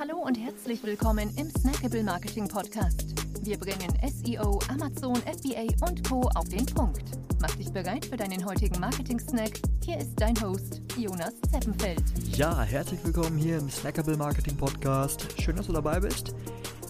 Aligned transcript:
Hallo 0.00 0.16
und 0.16 0.34
herzlich 0.38 0.82
willkommen 0.82 1.30
im 1.36 1.50
Snackable 1.50 2.02
Marketing 2.02 2.48
Podcast. 2.48 3.14
Wir 3.42 3.58
bringen 3.58 3.92
SEO, 4.08 4.58
Amazon, 4.70 5.16
FBA 5.16 5.66
und 5.86 6.08
Co. 6.08 6.22
auf 6.36 6.48
den 6.48 6.64
Punkt. 6.64 7.02
Mach 7.38 7.54
dich 7.56 7.70
bereit 7.70 8.06
für 8.06 8.16
deinen 8.16 8.42
heutigen 8.46 8.80
Marketing-Snack. 8.80 9.60
Hier 9.84 9.98
ist 9.98 10.18
dein 10.18 10.40
Host, 10.40 10.80
Jonas 10.96 11.34
Zeppenfeld. 11.52 12.02
Ja, 12.34 12.62
herzlich 12.62 13.04
willkommen 13.04 13.36
hier 13.36 13.58
im 13.58 13.68
Snackable 13.68 14.16
Marketing 14.16 14.56
Podcast. 14.56 15.26
Schön, 15.38 15.56
dass 15.56 15.66
du 15.66 15.74
dabei 15.74 16.00
bist. 16.00 16.34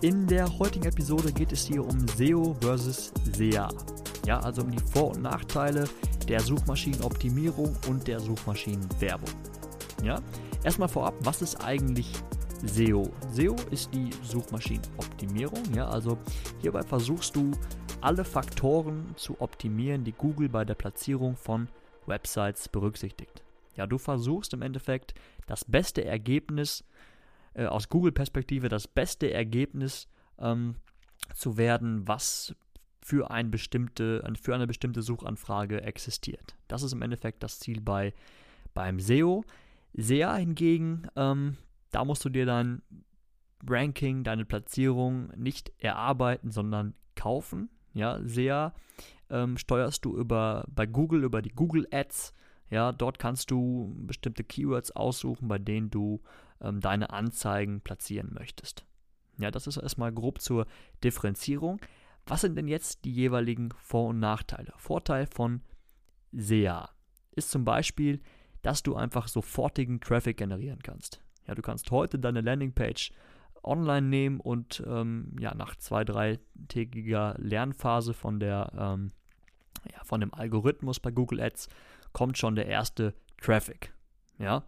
In 0.02 0.28
der 0.28 0.46
heutigen 0.60 0.84
Episode 0.84 1.32
geht 1.32 1.50
es 1.50 1.66
hier 1.66 1.84
um 1.84 2.06
SEO 2.16 2.54
versus 2.60 3.12
SEA. 3.32 3.70
Ja, 4.24 4.38
also 4.38 4.62
um 4.62 4.70
die 4.70 4.78
Vor- 4.92 5.16
und 5.16 5.22
Nachteile 5.22 5.88
der 6.28 6.38
Suchmaschinenoptimierung 6.38 7.74
und 7.88 8.06
der 8.06 8.20
Suchmaschinenwerbung. 8.20 9.30
Ja, 10.04 10.20
erstmal 10.62 10.88
vorab, 10.88 11.14
was 11.24 11.42
ist 11.42 11.56
eigentlich 11.56 12.12
SEO? 12.66 13.10
SEO 13.32 13.56
ist 13.70 13.92
die 13.94 14.10
Suchmaschinenoptimierung. 14.22 15.62
Ja, 15.74 15.88
also 15.88 16.18
hierbei 16.60 16.82
versuchst 16.82 17.34
du 17.36 17.52
alle 18.00 18.24
Faktoren 18.24 19.14
zu 19.16 19.40
optimieren, 19.40 20.04
die 20.04 20.12
Google 20.12 20.48
bei 20.48 20.64
der 20.64 20.74
Platzierung 20.74 21.36
von 21.36 21.68
Websites 22.06 22.68
berücksichtigt. 22.68 23.42
Ja, 23.76 23.86
du 23.86 23.98
versuchst 23.98 24.52
im 24.52 24.62
Endeffekt 24.62 25.14
das 25.46 25.64
beste 25.64 26.04
Ergebnis 26.04 26.84
äh, 27.54 27.66
aus 27.66 27.88
Google-Perspektive, 27.88 28.68
das 28.68 28.86
beste 28.86 29.32
Ergebnis 29.32 30.08
ähm, 30.38 30.76
zu 31.34 31.56
werden, 31.56 32.06
was 32.06 32.54
für, 33.00 33.30
ein 33.30 33.50
bestimmte, 33.50 34.22
für 34.40 34.54
eine 34.54 34.66
bestimmte 34.66 35.02
Suchanfrage 35.02 35.82
existiert. 35.82 36.56
Das 36.68 36.82
ist 36.82 36.92
im 36.92 37.02
Endeffekt 37.02 37.42
das 37.42 37.58
Ziel 37.58 37.80
bei, 37.80 38.12
beim 38.74 39.00
SEO. 39.00 39.44
SEA 39.94 40.36
hingegen, 40.36 41.08
ähm, 41.16 41.56
da 41.90 42.04
musst 42.04 42.24
du 42.24 42.28
dir 42.28 42.46
dein 42.46 42.82
Ranking, 43.66 44.24
deine 44.24 44.44
Platzierung 44.44 45.28
nicht 45.36 45.72
erarbeiten, 45.78 46.50
sondern 46.50 46.94
kaufen. 47.14 47.68
Ja, 47.92 48.20
SEA 48.24 48.72
ähm, 49.28 49.56
steuerst 49.56 50.04
du 50.04 50.16
über 50.16 50.64
bei 50.68 50.86
Google 50.86 51.24
über 51.24 51.42
die 51.42 51.50
Google 51.50 51.86
Ads. 51.90 52.34
Ja, 52.70 52.92
dort 52.92 53.18
kannst 53.18 53.50
du 53.50 53.92
bestimmte 53.96 54.44
Keywords 54.44 54.92
aussuchen, 54.92 55.48
bei 55.48 55.58
denen 55.58 55.90
du 55.90 56.20
ähm, 56.60 56.80
deine 56.80 57.10
Anzeigen 57.10 57.80
platzieren 57.80 58.32
möchtest. 58.32 58.84
Ja, 59.38 59.50
das 59.50 59.66
ist 59.66 59.76
erstmal 59.76 60.12
grob 60.12 60.40
zur 60.40 60.66
Differenzierung. 61.02 61.80
Was 62.26 62.42
sind 62.42 62.56
denn 62.56 62.68
jetzt 62.68 63.04
die 63.04 63.12
jeweiligen 63.12 63.70
Vor- 63.78 64.08
und 64.08 64.20
Nachteile? 64.20 64.72
Vorteil 64.76 65.26
von 65.26 65.62
SEA 66.32 66.90
ist 67.32 67.50
zum 67.50 67.64
Beispiel, 67.64 68.20
dass 68.62 68.82
du 68.82 68.94
einfach 68.94 69.26
sofortigen 69.28 70.00
Traffic 70.00 70.36
generieren 70.36 70.80
kannst. 70.82 71.20
Ja, 71.46 71.54
du 71.54 71.62
kannst 71.62 71.90
heute 71.90 72.18
deine 72.18 72.40
Landingpage 72.40 73.12
online 73.62 74.06
nehmen 74.06 74.40
und 74.40 74.82
ähm, 74.86 75.36
ja, 75.38 75.54
nach 75.54 75.76
zwei, 75.76 76.04
dreitägiger 76.04 77.34
Lernphase 77.38 78.14
von 78.14 78.40
der 78.40 78.72
ähm, 78.78 79.12
ja, 79.92 80.02
von 80.04 80.20
dem 80.20 80.32
Algorithmus 80.34 81.00
bei 81.00 81.10
Google 81.10 81.40
Ads 81.40 81.68
kommt 82.12 82.38
schon 82.38 82.54
der 82.54 82.66
erste 82.66 83.14
Traffic. 83.40 83.92
Ja, 84.38 84.64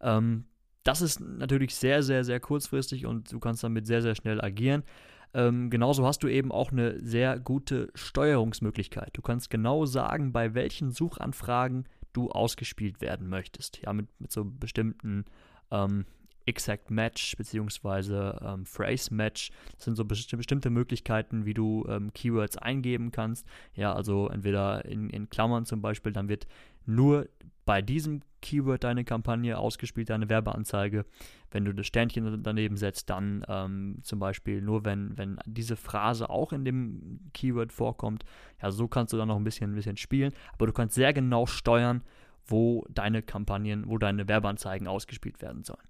ähm, 0.00 0.44
das 0.82 1.00
ist 1.00 1.20
natürlich 1.20 1.74
sehr, 1.74 2.02
sehr, 2.02 2.24
sehr 2.24 2.40
kurzfristig 2.40 3.06
und 3.06 3.32
du 3.32 3.40
kannst 3.40 3.64
damit 3.64 3.86
sehr, 3.86 4.02
sehr 4.02 4.14
schnell 4.14 4.40
agieren. 4.40 4.84
Ähm, 5.32 5.70
genauso 5.70 6.06
hast 6.06 6.22
du 6.22 6.28
eben 6.28 6.52
auch 6.52 6.70
eine 6.70 7.00
sehr 7.00 7.38
gute 7.40 7.90
Steuerungsmöglichkeit. 7.94 9.10
Du 9.14 9.22
kannst 9.22 9.50
genau 9.50 9.86
sagen, 9.86 10.32
bei 10.32 10.54
welchen 10.54 10.92
Suchanfragen 10.92 11.88
du 12.12 12.30
ausgespielt 12.30 13.00
werden 13.00 13.28
möchtest. 13.28 13.80
Ja, 13.82 13.92
mit, 13.92 14.08
mit 14.20 14.30
so 14.30 14.44
bestimmten 14.44 15.24
ähm, 15.70 16.04
Exact 16.46 16.90
Match 16.90 17.36
bzw. 17.36 18.36
Ähm, 18.44 18.66
Phrase 18.66 19.14
Match. 19.14 19.50
Das 19.76 19.84
sind 19.84 19.96
so 19.96 20.04
besti 20.04 20.36
bestimmte 20.36 20.70
Möglichkeiten, 20.70 21.46
wie 21.46 21.54
du 21.54 21.86
ähm, 21.88 22.12
Keywords 22.12 22.58
eingeben 22.58 23.10
kannst. 23.10 23.46
Ja, 23.74 23.94
also 23.94 24.28
entweder 24.28 24.84
in, 24.84 25.08
in 25.10 25.30
Klammern 25.30 25.64
zum 25.64 25.80
Beispiel, 25.80 26.12
dann 26.12 26.28
wird 26.28 26.46
nur 26.86 27.28
bei 27.64 27.80
diesem 27.80 28.20
Keyword 28.42 28.84
deine 28.84 29.04
Kampagne 29.04 29.56
ausgespielt, 29.56 30.10
deine 30.10 30.28
Werbeanzeige. 30.28 31.06
Wenn 31.50 31.64
du 31.64 31.72
das 31.72 31.86
Sternchen 31.86 32.42
daneben 32.42 32.76
setzt, 32.76 33.08
dann 33.08 33.42
ähm, 33.48 34.00
zum 34.02 34.18
Beispiel 34.18 34.60
nur, 34.60 34.84
wenn, 34.84 35.16
wenn 35.16 35.38
diese 35.46 35.76
Phrase 35.76 36.28
auch 36.28 36.52
in 36.52 36.66
dem 36.66 37.20
Keyword 37.32 37.72
vorkommt. 37.72 38.24
Ja, 38.60 38.70
so 38.70 38.86
kannst 38.86 39.14
du 39.14 39.16
dann 39.16 39.28
noch 39.28 39.36
ein 39.36 39.44
bisschen, 39.44 39.72
ein 39.72 39.76
bisschen 39.76 39.96
spielen. 39.96 40.34
Aber 40.52 40.66
du 40.66 40.74
kannst 40.74 40.94
sehr 40.94 41.14
genau 41.14 41.46
steuern, 41.46 42.02
wo 42.46 42.84
deine 42.90 43.22
Kampagnen, 43.22 43.88
wo 43.88 43.98
deine 43.98 44.28
Werbeanzeigen 44.28 44.86
ausgespielt 44.86 45.40
werden 45.42 45.64
sollen. 45.64 45.88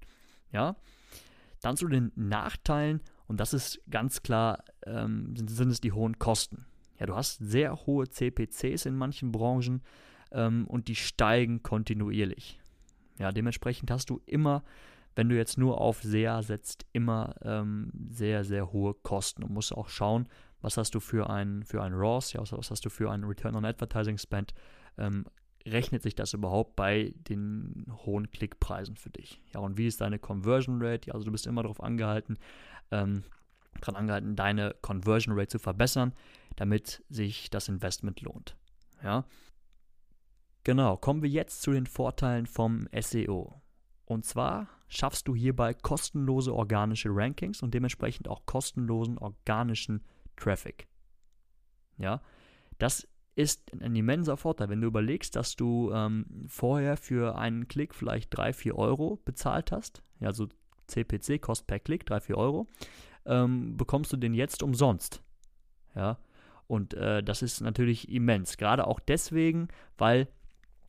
Ja, 0.52 0.76
dann 1.60 1.76
zu 1.76 1.88
den 1.88 2.12
Nachteilen 2.14 3.00
und 3.26 3.40
das 3.40 3.54
ist 3.54 3.80
ganz 3.90 4.22
klar, 4.22 4.64
ähm, 4.86 5.34
sind, 5.36 5.48
sind 5.50 5.70
es 5.70 5.80
die 5.80 5.92
hohen 5.92 6.18
Kosten. 6.18 6.66
Ja, 6.98 7.06
du 7.06 7.14
hast 7.16 7.38
sehr 7.38 7.86
hohe 7.86 8.08
CPCs 8.08 8.86
in 8.86 8.96
manchen 8.96 9.32
Branchen 9.32 9.82
ähm, 10.30 10.66
und 10.66 10.88
die 10.88 10.94
steigen 10.94 11.62
kontinuierlich. 11.62 12.60
Ja, 13.18 13.32
dementsprechend 13.32 13.90
hast 13.90 14.10
du 14.10 14.20
immer, 14.26 14.64
wenn 15.16 15.28
du 15.28 15.36
jetzt 15.36 15.58
nur 15.58 15.80
auf 15.80 16.02
SEA 16.02 16.42
setzt, 16.42 16.86
immer 16.92 17.34
ähm, 17.42 17.90
sehr, 18.10 18.44
sehr 18.44 18.72
hohe 18.72 18.94
Kosten 18.94 19.42
und 19.42 19.52
musst 19.52 19.72
auch 19.72 19.88
schauen, 19.88 20.28
was 20.60 20.76
hast 20.76 20.94
du 20.94 21.00
für 21.00 21.30
ein, 21.30 21.62
für 21.62 21.82
ein 21.82 21.92
ROAS, 21.92 22.32
ja, 22.32 22.40
was 22.40 22.70
hast 22.70 22.84
du 22.84 22.90
für 22.90 23.10
einen 23.10 23.24
Return 23.24 23.54
on 23.54 23.64
Advertising 23.64 24.18
Spend, 24.18 24.54
ähm, 24.98 25.24
rechnet 25.66 26.02
sich 26.02 26.14
das 26.14 26.34
überhaupt 26.34 26.76
bei 26.76 27.14
den 27.28 27.86
hohen 28.04 28.30
Klickpreisen 28.30 28.96
für 28.96 29.10
dich? 29.10 29.40
Ja, 29.54 29.60
und 29.60 29.78
wie 29.78 29.86
ist 29.86 30.00
deine 30.00 30.18
Conversion 30.18 30.82
Rate? 30.82 31.08
Ja, 31.08 31.14
also 31.14 31.24
du 31.24 31.32
bist 31.32 31.46
immer 31.46 31.62
darauf 31.62 31.82
angehalten, 31.82 32.38
ähm, 32.90 33.24
daran 33.80 33.96
angehalten, 33.96 34.36
deine 34.36 34.74
Conversion 34.82 35.38
Rate 35.38 35.48
zu 35.48 35.58
verbessern, 35.58 36.12
damit 36.56 37.02
sich 37.08 37.50
das 37.50 37.68
Investment 37.68 38.20
lohnt. 38.20 38.56
Ja, 39.02 39.24
Genau, 40.64 40.96
kommen 40.96 41.22
wir 41.22 41.28
jetzt 41.28 41.60
zu 41.60 41.72
den 41.72 41.86
Vorteilen 41.86 42.46
vom 42.46 42.88
SEO. 42.98 43.60
Und 44.06 44.24
zwar 44.24 44.68
schaffst 44.88 45.28
du 45.28 45.34
hierbei 45.34 45.74
kostenlose 45.74 46.54
organische 46.54 47.10
Rankings 47.12 47.62
und 47.62 47.74
dementsprechend 47.74 48.28
auch 48.28 48.46
kostenlosen 48.46 49.18
organischen 49.18 50.02
Traffic. 50.36 50.88
Ja, 51.98 52.22
das 52.78 53.06
ist 53.36 53.72
ein 53.80 53.96
immenser 53.96 54.36
Vorteil, 54.36 54.68
wenn 54.68 54.80
du 54.80 54.86
überlegst, 54.86 55.34
dass 55.36 55.56
du 55.56 55.90
ähm, 55.92 56.46
vorher 56.48 56.96
für 56.96 57.36
einen 57.36 57.66
Klick 57.68 57.94
vielleicht 57.94 58.36
3, 58.36 58.52
4 58.52 58.76
Euro 58.76 59.20
bezahlt 59.24 59.72
hast, 59.72 60.02
ja, 60.20 60.32
so 60.32 60.48
CPC, 60.86 61.40
Kost 61.40 61.66
per 61.66 61.80
Klick, 61.80 62.06
3, 62.06 62.20
4 62.20 62.38
Euro, 62.38 62.66
ähm, 63.26 63.76
bekommst 63.76 64.12
du 64.12 64.16
den 64.16 64.34
jetzt 64.34 64.62
umsonst. 64.62 65.22
Ja, 65.94 66.18
und 66.66 66.94
äh, 66.94 67.22
das 67.22 67.42
ist 67.42 67.60
natürlich 67.60 68.08
immens, 68.08 68.56
gerade 68.56 68.86
auch 68.86 69.00
deswegen, 69.00 69.68
weil 69.98 70.28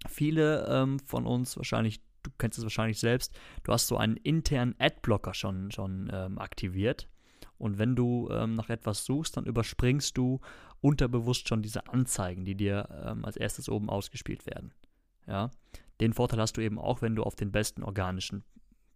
viele 0.08 0.68
ähm, 0.68 1.00
von 1.00 1.26
uns 1.26 1.58
wahrscheinlich, 1.58 2.02
du 2.24 2.32
kennst 2.38 2.58
es 2.58 2.64
wahrscheinlich 2.64 3.00
selbst, 3.00 3.38
du 3.64 3.72
hast 3.72 3.88
so 3.88 3.98
einen 3.98 4.18
internen 4.18 4.76
Adblocker 4.80 5.34
schon, 5.34 5.72
schon 5.72 6.10
ähm, 6.14 6.38
aktiviert. 6.38 7.08
Und 7.58 7.78
wenn 7.78 7.96
du 7.96 8.30
ähm, 8.32 8.54
nach 8.54 8.70
etwas 8.70 9.06
suchst, 9.06 9.38
dann 9.38 9.46
überspringst 9.46 10.18
du 10.18 10.40
unterbewusst 10.82 11.48
schon 11.48 11.62
diese 11.62 11.88
Anzeigen, 11.88 12.46
die 12.46 12.56
dir 12.56 12.88
ähm, 13.06 13.26
als 13.26 13.38
erstes 13.38 13.70
oben 13.70 13.90
ausgespielt 13.90 14.46
werden. 14.46 14.74
Ja? 15.28 15.52
Den 16.02 16.14
Vorteil 16.14 16.40
hast 16.40 16.58
du 16.58 16.62
eben 16.62 16.78
auch, 16.78 17.02
wenn 17.02 17.16
du 17.16 17.24
auf 17.24 17.36
den 17.36 17.52
besten 17.52 17.84
organischen 17.84 18.44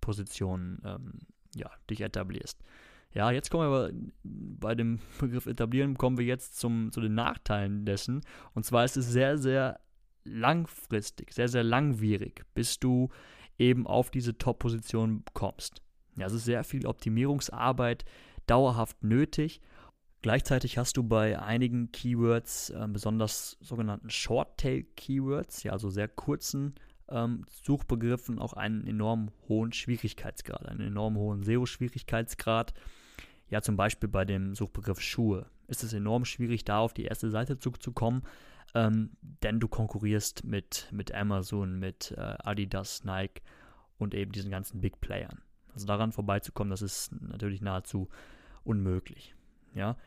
Positionen 0.02 0.82
ähm, 0.86 1.20
ja, 1.56 1.70
dich 1.90 2.02
etablierst. 2.02 2.62
Ja, 3.12 3.32
jetzt 3.32 3.50
kommen 3.50 3.72
wir 3.72 3.78
aber 3.78 3.92
bei 4.24 4.76
dem 4.76 5.00
Begriff 5.20 5.48
etablieren, 5.48 5.98
kommen 5.98 6.18
wir 6.18 6.26
jetzt 6.26 6.60
zum, 6.60 6.92
zu 6.92 7.02
den 7.02 7.16
Nachteilen 7.16 7.86
dessen. 7.86 8.22
Und 8.54 8.66
zwar 8.66 8.86
ist 8.86 8.98
es 8.98 9.08
sehr, 9.08 9.38
sehr 9.38 9.80
langfristig, 10.26 11.34
sehr, 11.34 11.48
sehr 11.48 11.64
langwierig, 11.64 12.44
bis 12.54 12.80
du 12.80 13.10
eben 13.58 13.88
auf 13.88 14.12
diese 14.12 14.38
Top-Position 14.38 15.24
kommst. 15.34 15.82
Ja, 16.18 16.28
es 16.28 16.34
ist 16.34 16.46
sehr 16.46 16.64
viel 16.64 16.86
Optimierungsarbeit 16.86 18.06
dauerhaft 18.50 19.04
nötig. 19.04 19.62
Gleichzeitig 20.22 20.78
hast 20.78 20.98
du 20.98 21.04
bei 21.04 21.40
einigen 21.40 21.92
Keywords, 21.92 22.72
äh, 22.72 22.88
besonders 22.90 23.58
sogenannten 23.62 24.10
Short-Tail-Keywords, 24.10 25.64
ja, 25.64 25.72
also 25.72 25.90
sehr 25.90 26.10
kurzen 26.10 26.76
ähm, 27.10 27.46
Suchbegriffen, 27.64 28.40
auch 28.40 28.54
einen 28.54 28.86
enorm 28.86 29.32
hohen 29.48 29.72
Schwierigkeitsgrad, 29.72 30.68
einen 30.68 30.82
enorm 30.82 31.16
hohen 31.16 31.44
SEO-Schwierigkeitsgrad. 31.44 32.74
Ja, 33.50 33.62
zum 33.62 33.78
Beispiel 33.78 34.10
bei 34.10 34.26
dem 34.26 34.56
Suchbegriff 34.56 35.02
Schuhe 35.02 35.46
ist 35.68 35.84
es 35.84 35.94
enorm 35.94 36.26
schwierig, 36.26 36.66
da 36.66 36.80
auf 36.80 36.94
die 36.94 37.06
erste 37.06 37.30
Seite 37.30 37.58
zu, 37.58 37.72
kommen, 37.94 38.24
ähm, 38.76 39.12
denn 39.22 39.60
du 39.60 39.68
konkurrierst 39.68 40.44
mit, 40.44 40.88
mit 40.92 41.14
Amazon, 41.14 41.80
mit 41.80 42.14
äh, 42.18 42.36
Adidas, 42.44 43.04
Nike 43.04 43.42
und 43.98 44.14
eben 44.14 44.32
diesen 44.32 44.52
ganzen 44.52 44.82
Big 44.82 45.00
Playern. 45.02 45.42
Also 45.74 45.88
daran 45.88 46.12
vorbeizukommen, 46.12 46.72
das 46.72 46.82
ist 46.82 47.12
natürlich 47.22 47.62
nahezu 47.62 48.10
unmöglich. 48.64 49.36
Ja, 49.74 49.98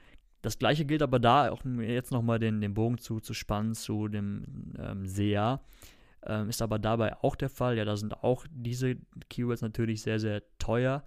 das 0.42 0.58
gleiche 0.58 0.84
gilt 0.84 1.02
aber 1.02 1.20
da, 1.20 1.50
auch 1.50 1.64
jetzt 1.64 2.10
nochmal 2.10 2.38
den, 2.40 2.60
den 2.60 2.74
Bogen 2.74 2.98
zu, 2.98 3.20
zu 3.20 3.32
spannen 3.32 3.74
zu 3.74 4.08
dem 4.08 4.74
ähm, 4.78 5.06
SEA, 5.06 5.60
ähm, 6.26 6.48
ist 6.48 6.62
aber 6.62 6.78
dabei 6.78 7.16
auch 7.22 7.36
der 7.36 7.48
Fall. 7.48 7.76
Ja, 7.76 7.84
da 7.84 7.96
sind 7.96 8.22
auch 8.24 8.46
diese 8.50 8.96
Keywords 9.30 9.62
natürlich 9.62 10.02
sehr, 10.02 10.18
sehr 10.18 10.42
teuer. 10.58 11.04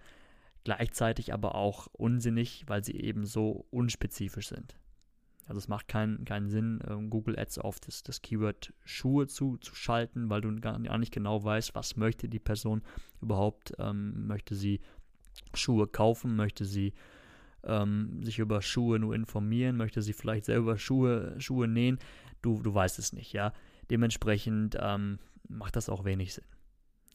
gleichzeitig 0.64 1.32
aber 1.32 1.54
auch 1.54 1.86
unsinnig, 1.92 2.64
weil 2.66 2.82
sie 2.82 2.98
eben 3.00 3.24
so 3.24 3.66
unspezifisch 3.70 4.48
sind. 4.48 4.76
Also 5.46 5.58
es 5.58 5.68
macht 5.68 5.86
keinen, 5.86 6.24
keinen 6.24 6.48
Sinn, 6.48 6.80
ähm, 6.88 7.08
Google 7.08 7.38
Ads 7.38 7.58
auf 7.58 7.78
das, 7.78 8.02
das 8.02 8.20
Keyword 8.20 8.72
Schuhe 8.84 9.28
zu, 9.28 9.58
zu 9.58 9.76
schalten, 9.76 10.28
weil 10.28 10.40
du 10.40 10.54
gar 10.56 10.98
nicht 10.98 11.12
genau 11.12 11.44
weißt, 11.44 11.74
was 11.74 11.96
möchte 11.96 12.28
die 12.28 12.40
Person 12.40 12.82
überhaupt. 13.22 13.74
Ähm, 13.78 14.26
möchte 14.26 14.56
sie 14.56 14.80
Schuhe 15.54 15.86
kaufen, 15.86 16.34
möchte 16.34 16.64
sie 16.64 16.94
ähm, 17.66 18.22
sich 18.22 18.38
über 18.38 18.62
Schuhe 18.62 18.98
nur 18.98 19.14
informieren, 19.14 19.76
möchte 19.76 20.02
sie 20.02 20.12
vielleicht 20.12 20.44
selber 20.44 20.78
Schuhe, 20.78 21.34
Schuhe 21.38 21.68
nähen. 21.68 21.98
Du, 22.42 22.62
du 22.62 22.74
weißt 22.74 22.98
es 22.98 23.12
nicht, 23.12 23.32
ja. 23.32 23.52
Dementsprechend 23.90 24.76
ähm, 24.80 25.18
macht 25.48 25.76
das 25.76 25.88
auch 25.88 26.04
wenig 26.04 26.34
Sinn. 26.34 26.44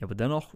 Aber 0.01 0.15
dennoch 0.15 0.55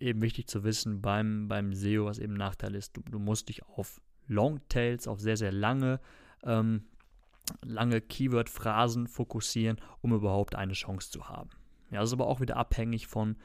eben 0.00 0.22
wichtig 0.22 0.48
zu 0.48 0.64
wissen 0.64 1.00
beim, 1.00 1.48
beim 1.48 1.72
SEO, 1.72 2.06
was 2.06 2.18
eben 2.18 2.34
Nachteil 2.34 2.74
ist, 2.74 2.96
du, 2.96 3.02
du 3.02 3.18
musst 3.18 3.48
dich 3.48 3.64
auf 3.64 4.00
Longtails, 4.26 5.08
auf 5.08 5.20
sehr, 5.20 5.36
sehr 5.36 5.52
lange 5.52 6.00
ähm, 6.44 6.84
lange 7.62 8.00
Keyword-Phrasen 8.00 9.06
fokussieren, 9.06 9.80
um 10.00 10.12
überhaupt 10.12 10.54
eine 10.54 10.72
Chance 10.72 11.10
zu 11.10 11.28
haben. 11.28 11.50
Ja, 11.90 12.00
das 12.00 12.10
ist 12.10 12.14
aber 12.14 12.26
auch 12.26 12.40
wieder 12.40 12.56
abhängig 12.56 13.06
von, 13.06 13.36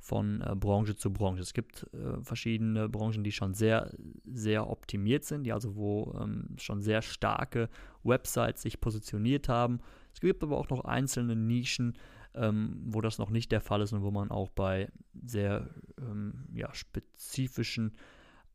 von 0.00 0.40
äh, 0.40 0.54
Branche 0.56 0.96
zu 0.96 1.12
Branche. 1.12 1.42
Es 1.42 1.52
gibt 1.52 1.86
äh, 1.92 2.22
verschiedene 2.22 2.88
Branchen, 2.88 3.22
die 3.22 3.32
schon 3.32 3.54
sehr, 3.54 3.94
sehr 4.24 4.68
optimiert 4.68 5.24
sind, 5.24 5.44
die 5.44 5.52
also 5.52 5.76
wo 5.76 6.16
ähm, 6.20 6.56
schon 6.58 6.80
sehr 6.80 7.02
starke 7.02 7.68
Websites 8.02 8.62
sich 8.62 8.80
positioniert 8.80 9.48
haben. 9.48 9.80
Es 10.14 10.20
gibt 10.20 10.42
aber 10.42 10.56
auch 10.56 10.70
noch 10.70 10.84
einzelne 10.84 11.36
Nischen, 11.36 11.98
ähm, 12.34 12.80
wo 12.86 13.00
das 13.00 13.18
noch 13.18 13.30
nicht 13.30 13.52
der 13.52 13.60
Fall 13.60 13.82
ist 13.82 13.92
und 13.92 14.02
wo 14.02 14.10
man 14.10 14.30
auch 14.30 14.48
bei 14.48 14.90
sehr 15.22 15.68
ähm, 15.98 16.46
ja, 16.54 16.72
spezifischen, 16.74 17.94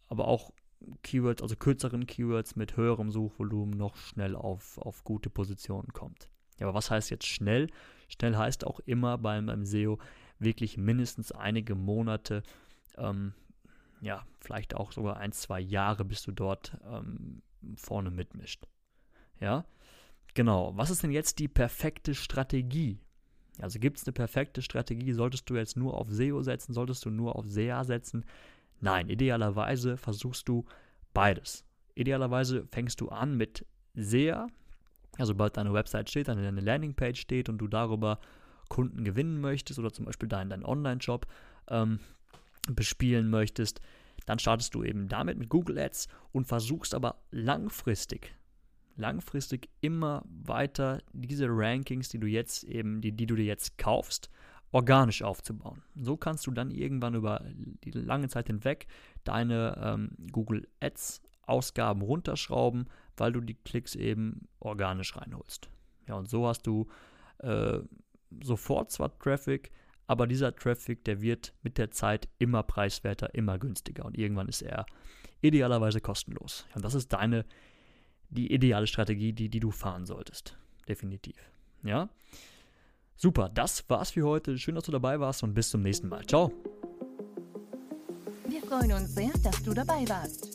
aber 0.07 0.27
auch 0.27 0.51
Keywords, 1.03 1.41
also 1.41 1.55
kürzeren 1.55 2.07
Keywords 2.07 2.55
mit 2.55 2.75
höherem 2.75 3.11
Suchvolumen 3.11 3.77
noch 3.77 3.95
schnell 3.95 4.35
auf, 4.35 4.77
auf 4.79 5.03
gute 5.03 5.29
Positionen 5.29 5.93
kommt. 5.93 6.29
Ja, 6.59 6.67
aber 6.67 6.75
was 6.75 6.89
heißt 6.89 7.09
jetzt 7.09 7.25
schnell? 7.25 7.67
Schnell 8.07 8.35
heißt 8.35 8.65
auch 8.65 8.79
immer 8.81 9.17
beim, 9.17 9.47
beim 9.47 9.65
SEO 9.65 9.99
wirklich 10.39 10.77
mindestens 10.77 11.31
einige 11.31 11.75
Monate, 11.75 12.43
ähm, 12.97 13.33
ja, 14.01 14.25
vielleicht 14.39 14.75
auch 14.75 14.91
sogar 14.91 15.17
ein, 15.17 15.31
zwei 15.31 15.59
Jahre, 15.59 16.05
bis 16.05 16.21
du 16.23 16.31
dort 16.31 16.77
ähm, 16.89 17.41
vorne 17.75 18.11
mitmischt. 18.11 18.67
Ja, 19.39 19.65
genau. 20.33 20.75
Was 20.75 20.89
ist 20.89 21.03
denn 21.03 21.11
jetzt 21.11 21.39
die 21.39 21.47
perfekte 21.47 22.13
Strategie? 22.13 22.99
Also 23.59 23.79
gibt 23.79 23.97
es 23.97 24.05
eine 24.05 24.13
perfekte 24.13 24.61
Strategie? 24.61 25.13
Solltest 25.13 25.49
du 25.49 25.55
jetzt 25.55 25.77
nur 25.77 25.95
auf 25.95 26.11
SEO 26.11 26.41
setzen? 26.41 26.73
Solltest 26.73 27.05
du 27.05 27.09
nur 27.09 27.35
auf 27.35 27.47
SEA 27.47 27.83
setzen? 27.83 28.25
Nein, 28.81 29.09
idealerweise 29.09 29.97
versuchst 29.97 30.47
du 30.49 30.65
beides. 31.13 31.65
Idealerweise 31.95 32.67
fängst 32.71 32.99
du 32.99 33.09
an 33.09 33.37
mit 33.37 33.65
SEA, 33.95 34.47
also 35.17 35.31
sobald 35.31 35.55
deine 35.55 35.73
Website 35.73 36.09
steht, 36.09 36.27
deine 36.27 36.51
Landingpage 36.51 37.19
steht 37.19 37.47
und 37.47 37.57
du 37.57 37.67
darüber 37.67 38.19
Kunden 38.69 39.03
gewinnen 39.03 39.39
möchtest 39.41 39.79
oder 39.79 39.91
zum 39.91 40.05
Beispiel 40.05 40.29
deinen, 40.29 40.49
deinen 40.49 40.65
Online-Shop 40.65 41.27
ähm, 41.69 41.99
bespielen 42.67 43.29
möchtest, 43.29 43.81
dann 44.25 44.39
startest 44.39 44.73
du 44.75 44.83
eben 44.83 45.07
damit 45.07 45.37
mit 45.37 45.49
Google 45.49 45.77
Ads 45.77 46.07
und 46.31 46.47
versuchst 46.47 46.95
aber 46.95 47.21
langfristig, 47.31 48.35
langfristig 48.95 49.69
immer 49.81 50.23
weiter 50.25 51.01
diese 51.13 51.47
Rankings, 51.49 52.09
die 52.09 52.19
du 52.19 52.27
jetzt 52.27 52.63
eben, 52.63 53.01
die, 53.01 53.11
die 53.11 53.27
du 53.27 53.35
dir 53.35 53.45
jetzt 53.45 53.77
kaufst, 53.77 54.29
organisch 54.71 55.21
aufzubauen. 55.21 55.83
So 55.95 56.17
kannst 56.17 56.47
du 56.47 56.51
dann 56.51 56.71
irgendwann 56.71 57.13
über 57.15 57.45
die 57.45 57.91
lange 57.91 58.27
Zeit 58.27 58.47
hinweg 58.47 58.87
deine 59.23 59.79
ähm, 59.81 60.09
Google 60.31 60.67
Ads 60.81 61.21
Ausgaben 61.43 62.01
runterschrauben, 62.01 62.87
weil 63.17 63.31
du 63.31 63.39
die 63.39 63.53
Klicks 63.53 63.95
eben 63.95 64.47
organisch 64.59 65.15
reinholst. 65.15 65.69
Ja, 66.07 66.15
und 66.15 66.29
so 66.29 66.47
hast 66.47 66.65
du 66.67 66.87
äh, 67.39 67.79
sofort 68.41 68.91
zwar 68.91 69.17
Traffic, 69.19 69.71
aber 70.07 70.27
dieser 70.27 70.55
Traffic, 70.55 71.03
der 71.05 71.21
wird 71.21 71.53
mit 71.63 71.77
der 71.77 71.91
Zeit 71.91 72.27
immer 72.37 72.63
preiswerter, 72.63 73.33
immer 73.33 73.57
günstiger 73.57 74.05
und 74.05 74.17
irgendwann 74.17 74.47
ist 74.47 74.61
er 74.61 74.85
idealerweise 75.41 76.01
kostenlos. 76.01 76.65
Und 76.75 76.85
das 76.85 76.93
ist 76.93 77.13
deine, 77.13 77.45
die 78.29 78.53
ideale 78.53 78.87
Strategie, 78.87 79.33
die, 79.33 79.49
die 79.49 79.59
du 79.59 79.71
fahren 79.71 80.05
solltest. 80.05 80.57
Definitiv. 80.87 81.35
Ja. 81.83 82.09
Super, 83.15 83.49
das 83.49 83.87
war's 83.89 84.11
für 84.11 84.25
heute. 84.25 84.57
Schön, 84.57 84.75
dass 84.75 84.83
du 84.83 84.91
dabei 84.91 85.19
warst 85.19 85.43
und 85.43 85.53
bis 85.53 85.69
zum 85.69 85.81
nächsten 85.81 86.09
Mal. 86.09 86.25
Ciao. 86.25 86.51
Wir 88.47 88.61
freuen 88.61 88.91
uns 88.93 89.15
sehr, 89.15 89.31
dass 89.43 89.63
du 89.63 89.73
dabei 89.73 90.07
warst. 90.07 90.54